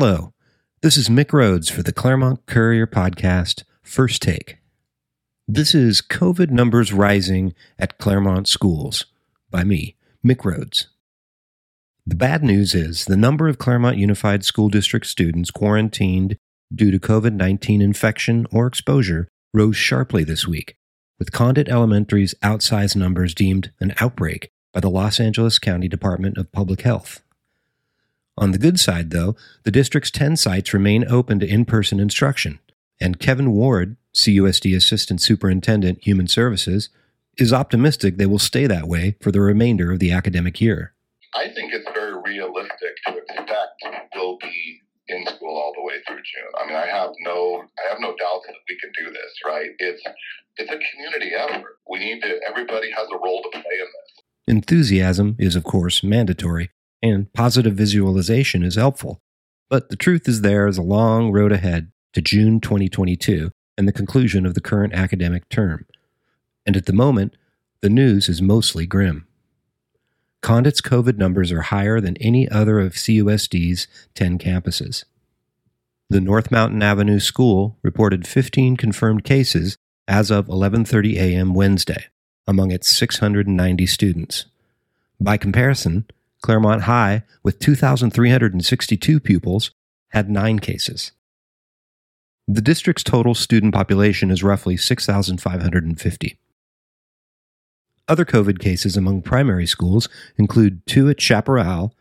[0.00, 0.32] Hello,
[0.80, 4.58] this is Mick Rhodes for the Claremont Courier Podcast, First Take.
[5.48, 9.06] This is COVID Numbers Rising at Claremont Schools
[9.50, 10.86] by me, Mick Rhodes.
[12.06, 16.36] The bad news is the number of Claremont Unified School District students quarantined
[16.72, 20.76] due to COVID 19 infection or exposure rose sharply this week,
[21.18, 26.52] with Condit Elementary's outsized numbers deemed an outbreak by the Los Angeles County Department of
[26.52, 27.20] Public Health.
[28.38, 29.34] On the good side, though,
[29.64, 32.60] the district's 10 sites remain open to in person instruction,
[33.00, 36.88] and Kevin Ward, CUSD Assistant Superintendent, Human Services,
[37.36, 40.94] is optimistic they will stay that way for the remainder of the academic year.
[41.34, 43.82] I think it's very realistic to expect
[44.14, 46.52] we'll be in school all the way through June.
[46.62, 49.32] I mean, I have no, I have no doubt that we can do this.
[49.44, 49.70] Right?
[49.78, 50.02] It's,
[50.58, 51.78] it's a community effort.
[51.88, 52.40] We need to.
[52.48, 54.24] Everybody has a role to play in this.
[54.46, 56.70] Enthusiasm is, of course, mandatory,
[57.02, 59.20] and positive visualization is helpful.
[59.68, 63.92] But the truth is there is a long road ahead to June 2022 and the
[63.92, 65.86] conclusion of the current academic term.
[66.66, 67.36] And at the moment,
[67.80, 69.26] the news is mostly grim.
[70.40, 75.04] Condit's COVID numbers are higher than any other of CUSD's 10 campuses.
[76.10, 81.52] The North Mountain Avenue School reported 15 confirmed cases as of 11:30 a.m.
[81.52, 82.06] Wednesday
[82.46, 84.46] among its 690 students.
[85.20, 86.06] By comparison,
[86.42, 89.72] Claremont High, with 2,362 pupils,
[90.10, 91.12] had nine cases.
[92.46, 96.38] The district's total student population is roughly 6,550.
[98.08, 100.08] Other COVID cases among primary schools
[100.38, 101.92] include two at Chaparral,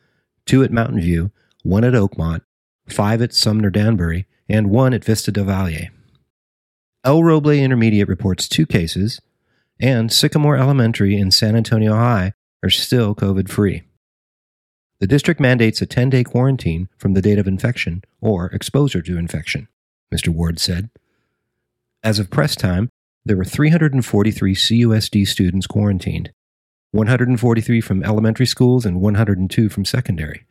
[0.45, 1.31] two at Mountain View,
[1.63, 2.41] one at Oakmont,
[2.87, 5.89] five at Sumner Danbury, and one at Vista del Valle.
[7.03, 9.19] El Roble Intermediate reports two cases,
[9.81, 12.31] and Sycamore Elementary and San Antonio High
[12.63, 13.83] are still COVID free.
[14.99, 19.17] The district mandates a 10 day quarantine from the date of infection or exposure to
[19.17, 19.67] infection,
[20.13, 20.29] Mr.
[20.29, 20.89] Ward said.
[22.03, 22.89] As of press time,
[23.23, 26.31] there were 343 CUSD students quarantined,
[26.91, 30.45] 143 from elementary schools and 102 from secondary.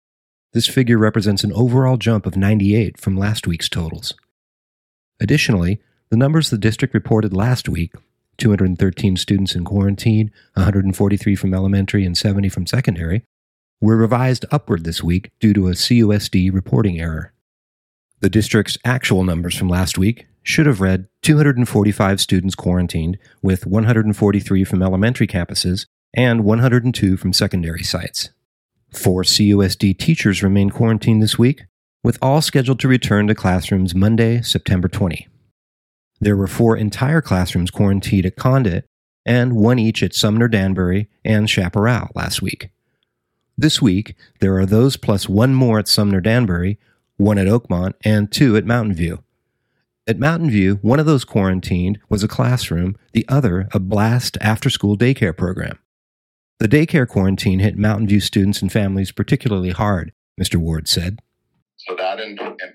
[0.53, 4.15] This figure represents an overall jump of 98 from last week's totals.
[5.19, 7.95] Additionally, the numbers the district reported last week
[8.37, 13.25] 213 students in quarantine, 143 from elementary, and 70 from secondary
[13.81, 17.33] were revised upward this week due to a CUSD reporting error.
[18.21, 24.65] The district's actual numbers from last week should have read 245 students quarantined, with 143
[24.65, 28.31] from elementary campuses and 102 from secondary sites.
[28.91, 31.65] Four CUSD teachers remain quarantined this week,
[32.03, 35.27] with all scheduled to return to classrooms Monday, September 20.
[36.21, 38.87] There were four entire classrooms quarantined at Condit
[39.27, 42.71] and one each at Sumner Danbury and Chaparral last week.
[43.59, 46.79] This week, there are those plus one more at Sumner Danbury,
[47.17, 49.23] one at Oakmont, and two at Mountain View.
[50.07, 54.69] At Mountain View, one of those quarantined was a classroom, the other a blast after
[54.69, 55.79] school daycare program.
[56.59, 60.57] The daycare quarantine hit Mountain View students and families particularly hard, Mr.
[60.57, 61.21] Ward said.
[61.77, 62.75] So that impacted,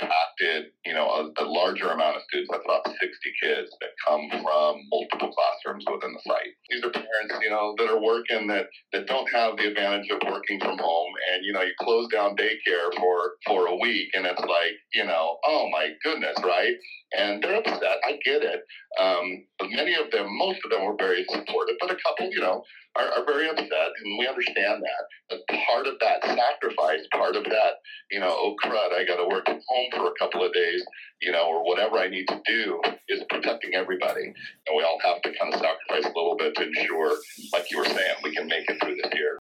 [0.86, 2.50] you know, a, a, larger amount of students.
[2.52, 3.00] That's about 60
[3.42, 6.54] kids that come from multiple classrooms within the site.
[6.70, 10.22] These are parents, you know, that are working that, that don't have the advantage of
[10.26, 11.14] working from home.
[11.34, 15.06] And, you know, you close down daycare for, for a week and it's like, you
[15.06, 16.74] know, oh my goodness, right?
[17.18, 18.00] And they're upset.
[18.06, 18.62] I get it.
[19.00, 22.42] Um, but many of them, most of them were very supportive, but a couple, you
[22.42, 22.64] know,
[22.96, 25.04] are, are very upset, and we understand that.
[25.30, 27.74] But part of that sacrifice, part of that,
[28.10, 30.84] you know, oh crud, I got to work at home for a couple of days,
[31.22, 35.22] you know, or whatever I need to do, is protecting everybody, and we all have
[35.22, 37.16] to kind of sacrifice a little bit to ensure,
[37.54, 39.38] like you were saying, we can make it through this year.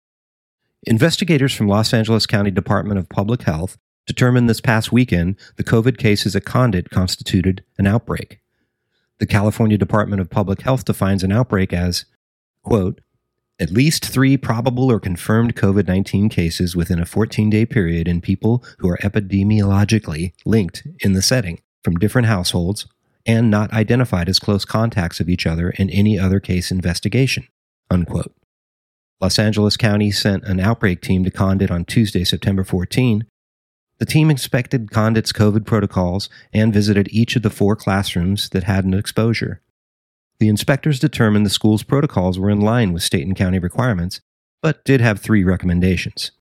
[0.87, 5.97] Investigators from Los Angeles County Department of Public Health determined this past weekend the COVID
[5.97, 8.39] cases at Condit constituted an outbreak.
[9.17, 12.05] The California Department of Public Health defines an outbreak as,
[12.63, 13.01] quote,
[13.59, 18.21] at least three probable or confirmed COVID 19 cases within a 14 day period in
[18.21, 22.87] people who are epidemiologically linked in the setting from different households
[23.25, 27.47] and not identified as close contacts of each other in any other case investigation.
[27.89, 28.33] Unquote.
[29.21, 33.25] Los Angeles County sent an outbreak team to Condit on Tuesday, September 14.
[33.97, 38.83] The team inspected Condit's COVID protocols and visited each of the four classrooms that had
[38.83, 39.61] an exposure.
[40.39, 44.21] The inspectors determined the school's protocols were in line with state and county requirements,
[44.61, 46.31] but did have three recommendations.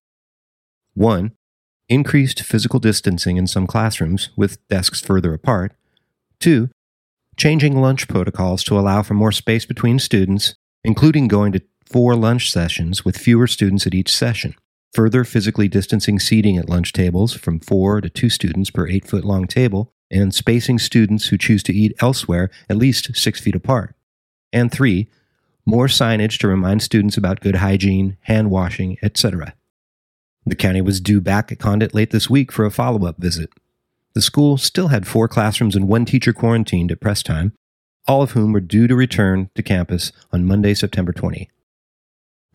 [0.94, 1.32] 1.
[1.88, 5.72] Increased physical distancing in some classrooms, with desks further apart.
[6.40, 6.70] 2.
[7.36, 12.50] Changing lunch protocols to allow for more space between students, including going to four lunch
[12.50, 14.54] sessions with fewer students at each session.
[14.94, 19.24] further physically distancing seating at lunch tables from four to two students per eight foot
[19.24, 23.94] long table, and spacing students who choose to eat elsewhere at least six feet apart.
[24.52, 25.08] And three,
[25.66, 29.54] more signage to remind students about good hygiene, hand washing, etc.
[30.46, 33.50] The county was due back at Condit late this week for a follow up visit.
[34.14, 37.52] The school still had four classrooms and one teacher quarantined at press time,
[38.06, 41.50] all of whom were due to return to campus on Monday, September 20.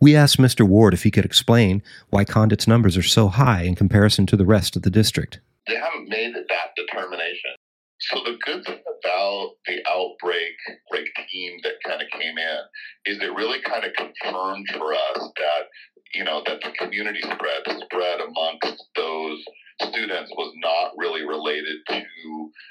[0.00, 0.66] We asked Mr.
[0.66, 4.46] Ward if he could explain why Condit's numbers are so high in comparison to the
[4.46, 5.40] rest of the district.
[5.66, 7.52] They haven't made that determination.
[8.00, 10.56] So the good thing about the outbreak
[10.90, 12.58] break team that kind of came in
[13.04, 15.68] is it really kind of confirmed for us that
[16.14, 19.44] you know that the community spread, spread amongst those
[19.82, 22.02] students was not really related to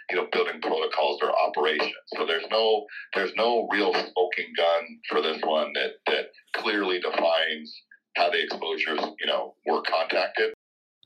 [0.10, 1.94] you know building protocols or operations.
[2.16, 6.26] So there's no there's no real smoking gun for this one that that
[6.56, 7.72] clearly defines
[8.16, 10.54] how the exposures you know were contacted.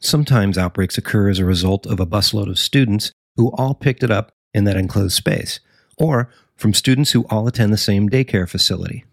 [0.04, 4.12] Sometimes outbreaks occur as a result of a busload of students who all picked it
[4.12, 5.62] up in that enclosed space,
[5.98, 9.06] or from students who all attend the same daycare facility.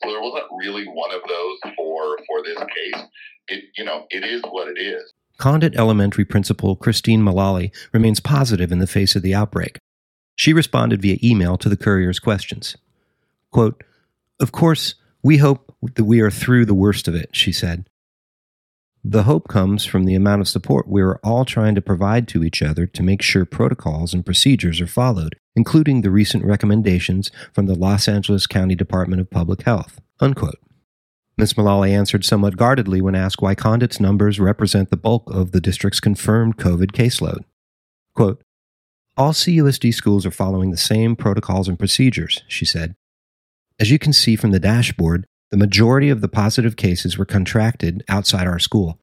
[0.00, 3.04] There wasn't really one of those for for this case.
[3.48, 5.12] It you know it is what it is.
[5.36, 9.78] Condit Elementary Principal Christine Mullally remains positive in the face of the outbreak.
[10.34, 12.74] She responded via email to the Courier's questions.
[13.52, 13.84] Quote,
[14.40, 17.86] Of course, we hope that we are through the worst of it, she said.
[19.04, 22.42] The hope comes from the amount of support we are all trying to provide to
[22.42, 27.66] each other to make sure protocols and procedures are followed, including the recent recommendations from
[27.66, 30.00] the Los Angeles County Department of Public Health.
[30.20, 30.58] Unquote.
[31.36, 31.56] Ms.
[31.56, 36.00] Mullally answered somewhat guardedly when asked why Condit's numbers represent the bulk of the district's
[36.00, 37.44] confirmed COVID caseload.
[38.14, 38.42] Quote,
[39.16, 42.96] All CUSD schools are following the same protocols and procedures, she said.
[43.78, 48.04] As you can see from the dashboard, the majority of the positive cases were contracted
[48.08, 48.98] outside our school.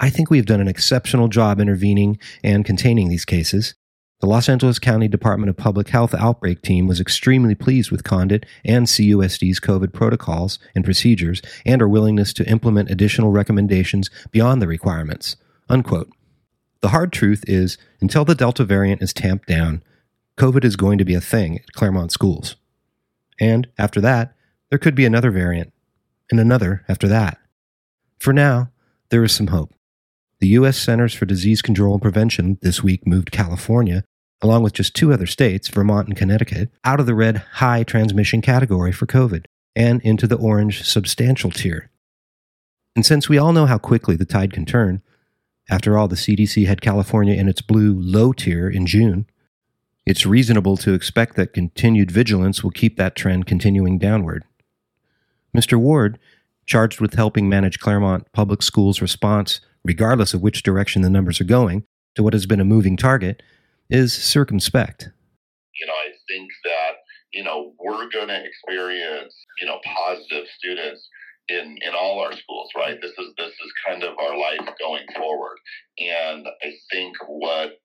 [0.00, 3.74] I think we have done an exceptional job intervening and containing these cases,
[4.20, 8.46] the Los Angeles County Department of Public Health outbreak team was extremely pleased with Condit
[8.64, 14.66] and CUSD's COVID protocols and procedures and our willingness to implement additional recommendations beyond the
[14.66, 15.36] requirements.
[15.68, 16.08] Unquote.
[16.80, 19.82] The hard truth is, until the Delta variant is tamped down,
[20.38, 22.56] COVID is going to be a thing at Claremont schools.
[23.38, 24.34] And after that,
[24.70, 25.74] there could be another variant,
[26.30, 27.38] and another after that.
[28.18, 28.70] For now,
[29.10, 29.72] there is some hope.
[30.40, 30.76] The U.S.
[30.76, 34.04] Centers for Disease Control and Prevention this week moved California,
[34.42, 38.42] along with just two other states, Vermont and Connecticut, out of the red high transmission
[38.42, 41.90] category for COVID and into the orange substantial tier.
[42.94, 45.02] And since we all know how quickly the tide can turn,
[45.68, 49.26] after all, the CDC had California in its blue low tier in June.
[50.04, 54.44] It's reasonable to expect that continued vigilance will keep that trend continuing downward.
[55.54, 55.78] Mr.
[55.78, 56.18] Ward,
[56.66, 61.44] charged with helping manage Claremont Public Schools' response regardless of which direction the numbers are
[61.44, 61.84] going,
[62.16, 63.42] to what has been a moving target,
[63.88, 65.10] is circumspect.
[65.80, 66.92] You know, I think that,
[67.32, 71.08] you know, we're going to experience, you know, positive students
[71.48, 75.04] in in all our schools right this is this is kind of our life going
[75.16, 75.56] forward
[75.98, 77.78] and i think what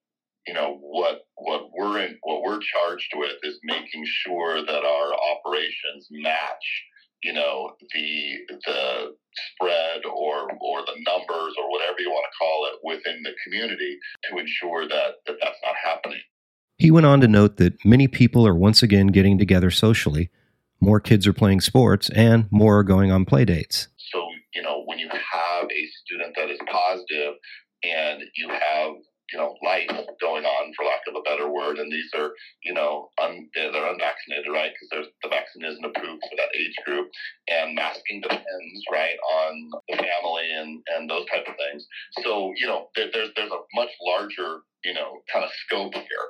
[0.47, 5.13] you know what what we're in what we're charged with is making sure that our
[5.13, 6.83] operations match
[7.23, 9.15] you know the the
[9.56, 13.97] spread or or the numbers or whatever you want to call it within the community
[14.29, 16.19] to ensure that, that that's not happening.
[16.77, 20.30] He went on to note that many people are once again getting together socially.
[20.80, 23.87] More kids are playing sports and more are going on play dates.
[24.11, 24.25] So,
[24.56, 27.35] you know, when you have a student that is positive
[27.83, 28.94] and you have
[29.31, 32.31] you know life going on for lack of a better word and these are
[32.64, 34.71] you know un, they're unvaccinated right?
[34.92, 37.09] Because the vaccine isn't approved for that age group
[37.47, 41.85] and masking depends right on the family and and those type of things.
[42.23, 46.28] So you know there, there's there's a much larger you know kind of scope here.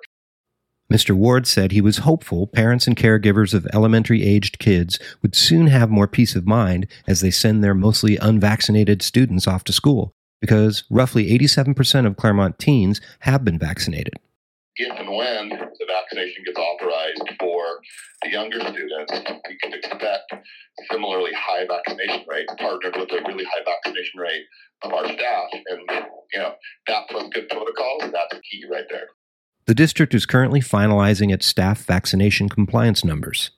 [0.91, 1.15] Mr.
[1.15, 5.89] Ward said he was hopeful parents and caregivers of elementary aged kids would soon have
[5.89, 10.83] more peace of mind as they send their mostly unvaccinated students off to school because
[10.89, 14.15] roughly 87% of Claremont teens have been vaccinated.
[14.77, 17.63] If and when the vaccination gets authorized for
[18.24, 19.13] the younger students,
[19.48, 20.33] we can expect
[20.91, 24.45] similarly high vaccination rates partnered with a really high vaccination rate
[24.81, 25.50] of our staff.
[25.53, 25.81] And,
[26.33, 26.53] you know,
[26.88, 29.10] that plus good protocols, that's a key right there.
[29.67, 33.51] The district is currently finalizing its staff vaccination compliance numbers.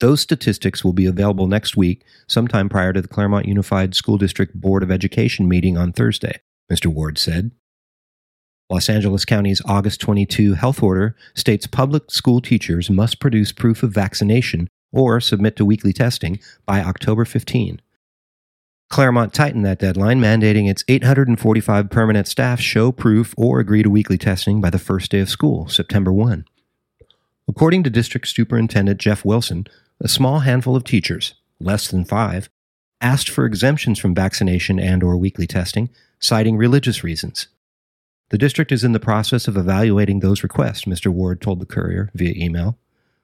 [0.00, 4.54] Those statistics will be available next week, sometime prior to the Claremont Unified School District
[4.54, 6.40] Board of Education meeting on Thursday,
[6.70, 6.86] Mr.
[6.86, 7.50] Ward said.
[8.70, 13.92] Los Angeles County's August 22 health order states public school teachers must produce proof of
[13.92, 17.80] vaccination or submit to weekly testing by October 15.
[18.90, 24.16] Claremont tightened that deadline, mandating its 845 permanent staff show proof or agree to weekly
[24.16, 26.44] testing by the first day of school, September 1.
[27.48, 29.66] According to District Superintendent Jeff Wilson,
[30.00, 32.48] a small handful of teachers, less than five,
[33.00, 37.48] asked for exemptions from vaccination and or weekly testing, citing religious reasons.
[38.30, 41.08] The district is in the process of evaluating those requests, Mr.
[41.08, 42.76] Ward told the Courier via email.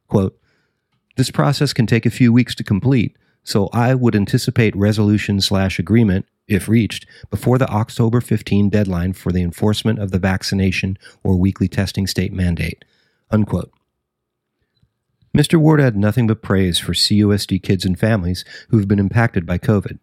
[0.09, 0.39] Quote,
[1.17, 5.79] this process can take a few weeks to complete, so I would anticipate resolution slash
[5.79, 11.37] agreement, if reached, before the October 15 deadline for the enforcement of the vaccination or
[11.37, 12.85] weekly testing state mandate.
[13.31, 13.73] Unquote.
[15.35, 15.59] Mr.
[15.59, 19.59] Ward had nothing but praise for CUSD kids and families who have been impacted by
[19.59, 19.99] COVID.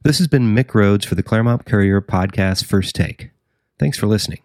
[0.04, 3.32] This has been Mick Rhodes for the Claremont Courier Podcast First Take.
[3.80, 4.40] Thanks for listening.